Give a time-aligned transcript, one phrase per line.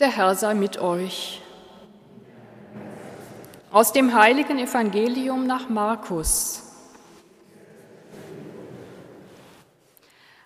[0.00, 1.40] Der Herr sei mit euch.
[3.70, 6.62] Aus dem heiligen Evangelium nach Markus.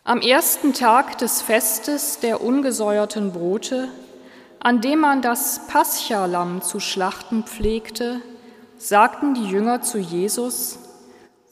[0.05, 3.89] Am ersten Tag des Festes der ungesäuerten Brote,
[4.61, 8.21] an dem man das Paschalam zu schlachten pflegte,
[8.77, 10.79] sagten die Jünger zu Jesus,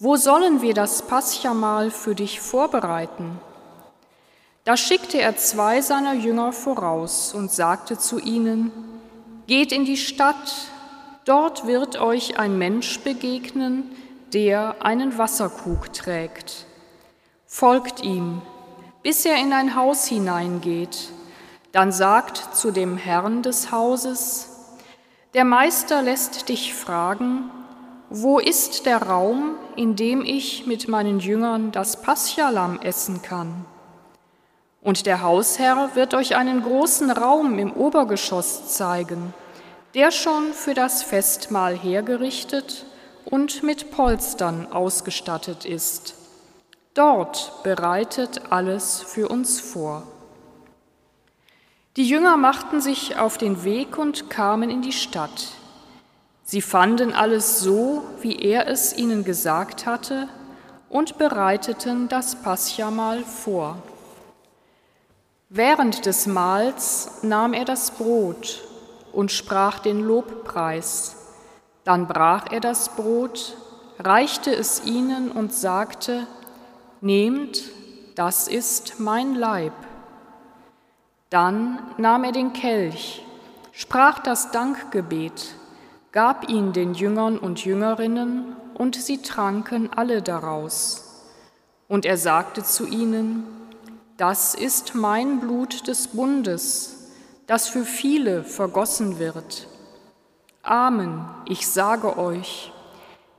[0.01, 3.41] wo sollen wir das Paschamal für dich vorbereiten?
[4.67, 8.73] Da schickte er zwei seiner Jünger voraus und sagte zu ihnen,
[9.47, 10.53] Geht in die Stadt,
[11.25, 13.85] dort wird euch ein Mensch begegnen,
[14.33, 16.67] der einen Wasserkrug trägt.
[17.47, 18.43] Folgt ihm,
[19.05, 21.11] bis er in ein Haus hineingeht.
[21.71, 24.49] Dann sagt zu dem Herrn des Hauses,
[25.35, 27.53] der Meister lässt dich fragen,
[28.11, 33.65] wo ist der Raum, in dem ich mit meinen Jüngern das Paschalam essen kann?
[34.81, 39.35] Und der Hausherr wird euch einen großen Raum im Obergeschoss zeigen,
[39.95, 42.87] der schon für das Festmahl hergerichtet
[43.25, 46.15] und mit Polstern ausgestattet ist.
[46.95, 50.05] Dort bereitet alles für uns vor.
[51.97, 55.49] Die Jünger machten sich auf den Weg und kamen in die Stadt.
[56.45, 60.29] Sie fanden alles so, wie er es ihnen gesagt hatte,
[60.89, 63.83] und bereiteten das Paschamal vor.
[65.49, 68.65] Während des Mahls nahm er das Brot
[69.13, 71.15] und sprach den Lobpreis.
[71.85, 73.57] Dann brach er das Brot,
[74.01, 76.27] reichte es ihnen und sagte,
[77.01, 77.63] Nehmt,
[78.17, 79.73] das ist mein Leib.
[81.31, 83.25] Dann nahm er den Kelch,
[83.71, 85.55] sprach das Dankgebet,
[86.11, 91.25] gab ihn den Jüngern und Jüngerinnen, und sie tranken alle daraus.
[91.89, 93.47] Und er sagte zu ihnen,
[94.17, 97.11] das ist mein Blut des Bundes,
[97.47, 99.69] das für viele vergossen wird.
[100.63, 102.73] Amen, ich sage euch,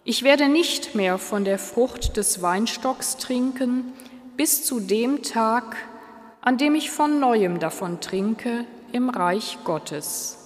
[0.04, 3.92] ich werde nicht mehr von der Frucht des Weinstocks trinken,
[4.38, 5.76] bis zu dem Tag,
[6.42, 10.38] an dem ich von neuem davon trinke im Reich Gottes.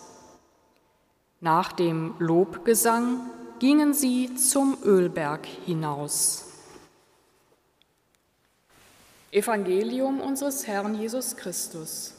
[1.41, 3.19] Nach dem Lobgesang
[3.59, 6.50] gingen sie zum Ölberg hinaus.
[9.31, 12.13] Evangelium unseres Herrn Jesus Christus.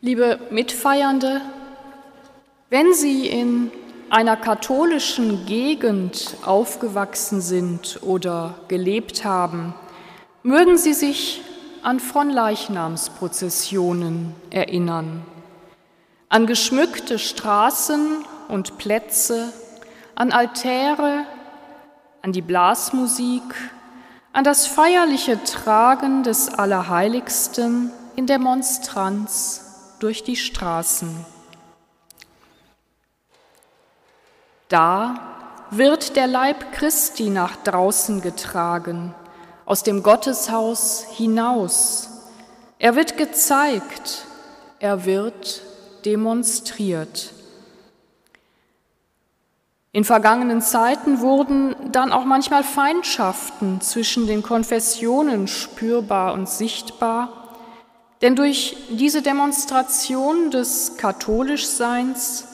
[0.00, 1.40] Liebe Mitfeiernde,
[2.68, 3.70] wenn Sie in
[4.10, 9.72] einer katholischen Gegend aufgewachsen sind oder gelebt haben,
[10.42, 11.42] mögen Sie sich
[11.86, 15.24] an Fronleichnamsprozessionen erinnern,
[16.28, 19.52] an geschmückte Straßen und Plätze,
[20.16, 21.26] an Altäre,
[22.22, 23.44] an die Blasmusik,
[24.32, 31.24] an das feierliche Tragen des Allerheiligsten in der Monstranz durch die Straßen.
[34.68, 35.20] Da
[35.70, 39.14] wird der Leib Christi nach draußen getragen,
[39.66, 42.08] aus dem Gotteshaus hinaus.
[42.78, 44.26] Er wird gezeigt,
[44.78, 45.62] er wird
[46.04, 47.32] demonstriert.
[49.90, 57.56] In vergangenen Zeiten wurden dann auch manchmal Feindschaften zwischen den Konfessionen spürbar und sichtbar,
[58.20, 62.44] denn durch diese Demonstration des Katholischseins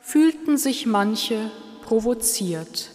[0.00, 1.50] fühlten sich manche
[1.84, 2.91] provoziert.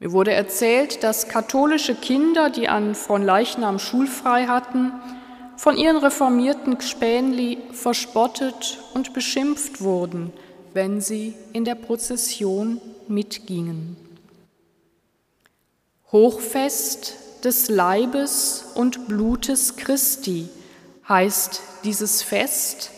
[0.00, 4.92] Mir wurde erzählt, dass katholische Kinder, die an von Leichnam schulfrei hatten,
[5.56, 10.32] von ihren reformierten Spänli verspottet und beschimpft wurden,
[10.72, 13.96] wenn sie in der Prozession mitgingen.
[16.10, 20.48] Hochfest des Leibes und Blutes Christi
[21.08, 22.90] heißt dieses Fest,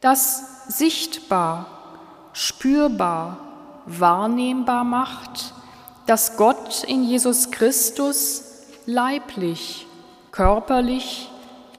[0.00, 3.38] das sichtbar, spürbar,
[3.86, 5.54] wahrnehmbar macht,
[6.06, 8.42] dass Gott in Jesus Christus
[8.86, 9.86] leiblich,
[10.30, 11.30] körperlich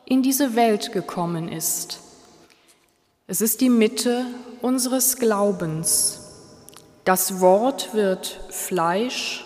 [0.06, 2.00] in diese Welt gekommen ist.
[3.28, 4.26] Es ist die Mitte
[4.62, 6.20] unseres Glaubens.
[7.06, 9.46] Das Wort wird Fleisch,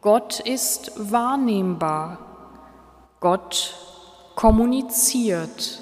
[0.00, 2.18] Gott ist wahrnehmbar,
[3.20, 3.74] Gott
[4.34, 5.80] kommuniziert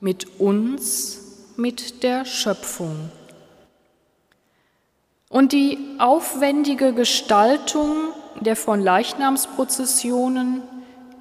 [0.00, 1.20] mit uns,
[1.56, 3.10] mit der Schöpfung.
[5.32, 10.62] Und die aufwendige Gestaltung der von Leichnamsprozessionen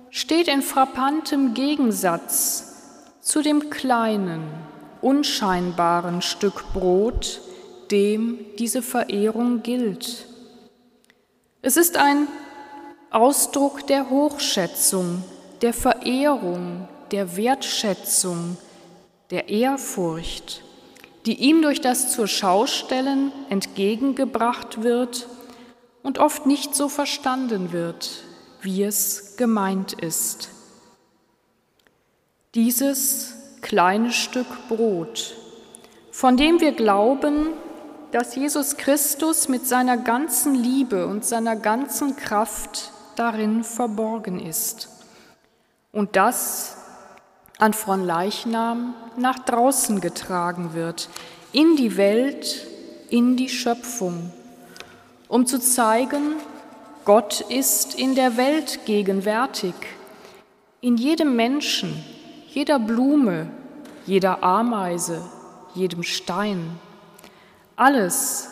[0.10, 2.76] steht in frappantem Gegensatz
[3.22, 4.44] zu dem kleinen,
[5.02, 7.40] unscheinbaren Stück Brot,
[7.90, 10.26] dem diese Verehrung gilt.
[11.62, 12.28] Es ist ein
[13.12, 15.24] Ausdruck der Hochschätzung,
[15.62, 18.58] der Verehrung, der Wertschätzung,
[19.30, 20.64] der Ehrfurcht,
[21.26, 25.28] die ihm durch das zur Schaustellen entgegengebracht wird
[26.04, 28.24] und oft nicht so verstanden wird,
[28.62, 30.50] wie es gemeint ist.
[32.56, 35.36] Dieses kleine Stück Brot,
[36.12, 37.50] von dem wir glauben,
[38.12, 44.90] dass Jesus Christus mit seiner ganzen Liebe und seiner ganzen Kraft darin verborgen ist
[45.92, 46.78] und das
[47.62, 51.10] an Fronleichnam nach draußen getragen wird,
[51.52, 52.66] in die Welt,
[53.10, 54.32] in die Schöpfung,
[55.28, 56.34] um zu zeigen,
[57.06, 59.76] Gott ist in der Welt gegenwärtig,
[60.82, 62.04] in jedem Menschen,
[62.48, 63.52] jeder Blume,
[64.08, 65.22] jeder Ameise,
[65.76, 66.80] jedem Stein.
[67.76, 68.50] Alles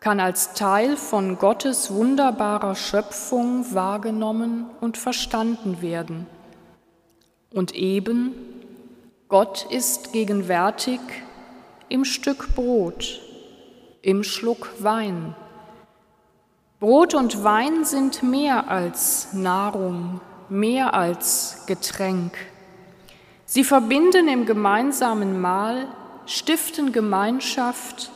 [0.00, 6.26] kann als Teil von Gottes wunderbarer Schöpfung wahrgenommen und verstanden werden.
[7.56, 8.34] Und eben,
[9.30, 11.00] Gott ist gegenwärtig
[11.88, 13.22] im Stück Brot,
[14.02, 15.34] im Schluck Wein.
[16.80, 20.20] Brot und Wein sind mehr als Nahrung,
[20.50, 22.36] mehr als Getränk.
[23.46, 25.88] Sie verbinden im gemeinsamen Mahl,
[26.26, 28.10] stiften Gemeinschaft,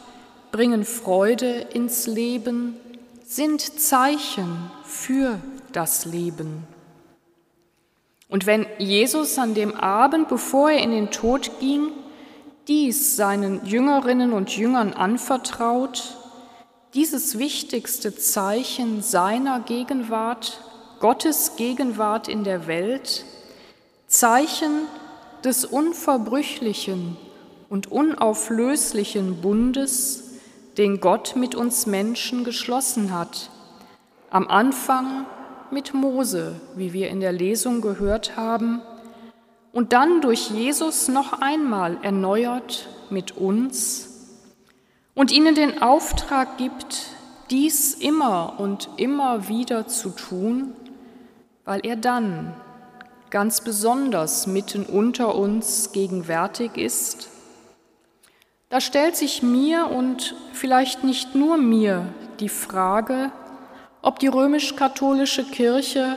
[0.52, 2.76] bringen Freude ins Leben,
[3.24, 5.40] sind Zeichen für
[5.72, 6.66] das Leben.
[8.30, 11.90] Und wenn Jesus an dem Abend, bevor er in den Tod ging,
[12.68, 16.16] dies seinen Jüngerinnen und Jüngern anvertraut,
[16.94, 20.60] dieses wichtigste Zeichen seiner Gegenwart,
[21.00, 23.24] Gottes Gegenwart in der Welt,
[24.06, 24.86] Zeichen
[25.44, 27.16] des unverbrüchlichen
[27.68, 30.34] und unauflöslichen Bundes,
[30.78, 33.50] den Gott mit uns Menschen geschlossen hat.
[34.30, 35.26] Am Anfang
[35.72, 38.82] mit Mose, wie wir in der Lesung gehört haben,
[39.72, 44.28] und dann durch Jesus noch einmal erneuert mit uns
[45.14, 47.06] und ihnen den Auftrag gibt,
[47.50, 50.72] dies immer und immer wieder zu tun,
[51.64, 52.54] weil er dann
[53.30, 57.28] ganz besonders mitten unter uns gegenwärtig ist,
[58.70, 62.06] da stellt sich mir und vielleicht nicht nur mir
[62.38, 63.32] die Frage,
[64.02, 66.16] ob die römisch-katholische Kirche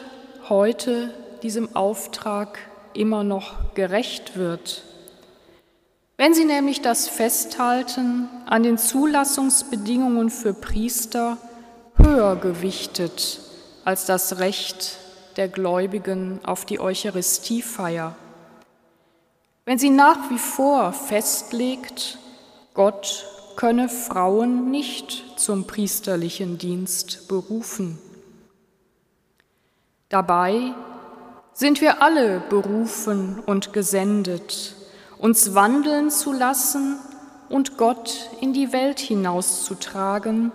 [0.50, 2.59] heute diesem Auftrag
[2.94, 4.83] immer noch gerecht wird.
[6.18, 11.38] Wenn sie nämlich das Festhalten an den Zulassungsbedingungen für Priester
[11.97, 13.39] höher gewichtet
[13.83, 14.97] als das Recht
[15.35, 18.15] der Gläubigen auf die Eucharistiefeier.
[19.65, 22.18] Wenn sie nach wie vor festlegt,
[22.74, 23.25] Gott
[23.56, 27.98] könne Frauen nicht zum priesterlichen Dienst berufen.
[30.10, 30.74] Dabei
[31.54, 34.76] sind wir alle berufen und gesendet,
[35.18, 36.98] uns wandeln zu lassen
[37.50, 40.52] und Gott in die Welt hinauszutragen,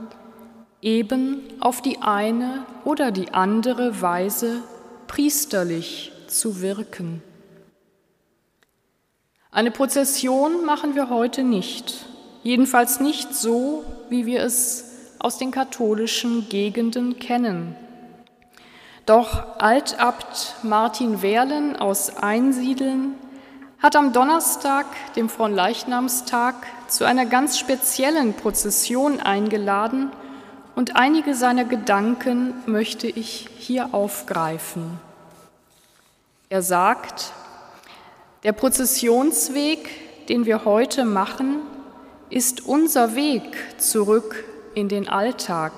[0.83, 4.63] eben auf die eine oder die andere Weise
[5.07, 7.23] priesterlich zu wirken.
[9.51, 12.07] Eine Prozession machen wir heute nicht,
[12.43, 14.85] jedenfalls nicht so, wie wir es
[15.19, 17.77] aus den katholischen Gegenden kennen.
[19.07, 23.15] Doch Altabt Martin Werlen aus Einsiedeln
[23.79, 26.55] hat am Donnerstag, dem Fronleichnamstag,
[26.89, 30.11] zu einer ganz speziellen Prozession eingeladen
[30.75, 35.01] und einige seiner Gedanken möchte ich hier aufgreifen.
[36.51, 37.33] Er sagt,
[38.43, 41.57] der Prozessionsweg, den wir heute machen,
[42.31, 43.43] ist unser Weg
[43.79, 44.45] zurück
[44.75, 45.73] in den Alltag.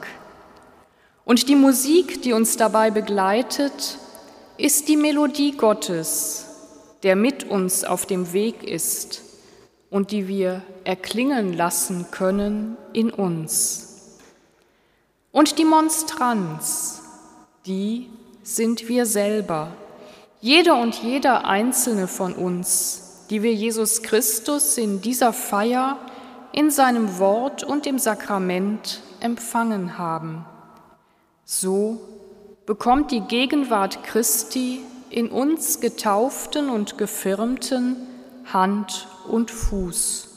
[1.25, 3.99] Und die Musik, die uns dabei begleitet,
[4.57, 6.47] ist die Melodie Gottes,
[7.03, 9.23] der mit uns auf dem Weg ist
[9.91, 14.19] und die wir erklingen lassen können in uns.
[15.33, 17.03] Und die Monstranz,
[17.65, 18.09] die
[18.43, 19.73] sind wir selber,
[20.41, 25.99] jeder und jeder einzelne von uns, die wir Jesus Christus in dieser Feier
[26.53, 30.45] in seinem Wort und im Sakrament empfangen haben.
[31.45, 32.01] So
[32.67, 34.81] bekommt die Gegenwart Christi
[35.11, 37.97] in uns getauften und gefirmten
[38.53, 40.29] Hand und Fuß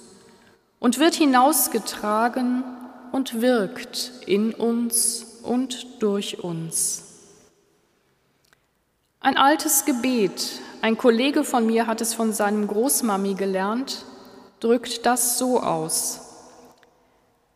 [0.80, 2.64] und wird hinausgetragen
[3.12, 7.04] und wirkt in uns und durch uns.
[9.20, 14.06] Ein altes Gebet, ein Kollege von mir hat es von seinem Großmami gelernt,
[14.64, 16.22] drückt das so aus.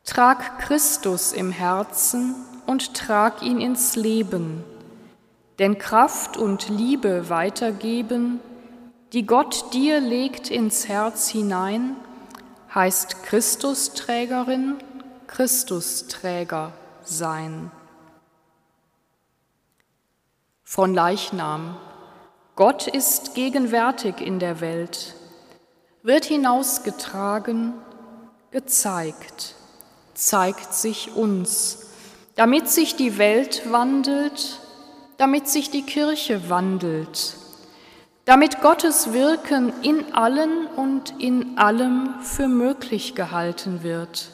[0.04, 2.36] Trag Christus im Herzen
[2.66, 4.64] und trag ihn ins Leben,
[5.60, 8.42] denn Kraft und Liebe weitergeben,
[9.14, 11.96] die Gott dir legt ins Herz hinein,
[12.76, 14.76] heißt Christusträgerin,
[15.28, 16.74] Christusträger
[17.04, 17.72] sein.
[20.66, 21.78] Von Leichnam.
[22.56, 25.17] Gott ist gegenwärtig in der Welt,
[26.08, 27.74] wird hinausgetragen,
[28.52, 29.56] gezeigt,
[30.14, 31.90] zeigt sich uns,
[32.36, 34.62] damit sich die Welt wandelt,
[35.18, 37.36] damit sich die Kirche wandelt,
[38.24, 44.30] damit Gottes Wirken in allen und in allem für möglich gehalten wird,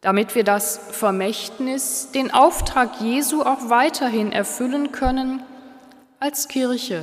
[0.00, 5.42] damit wir das Vermächtnis, den Auftrag Jesu auch weiterhin erfüllen können,
[6.20, 7.02] als Kirche,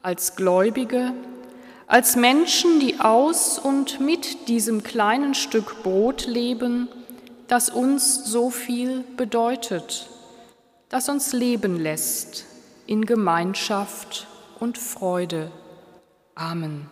[0.00, 1.12] als Gläubige,
[1.86, 6.88] als Menschen, die aus und mit diesem kleinen Stück Brot leben,
[7.46, 10.08] das uns so viel bedeutet,
[10.88, 12.44] das uns leben lässt
[12.86, 14.26] in Gemeinschaft
[14.58, 15.50] und Freude.
[16.34, 16.90] Amen.